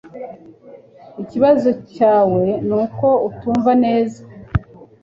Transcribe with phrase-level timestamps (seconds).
[1.21, 4.19] Ikibazo cyawe nuko utumva neza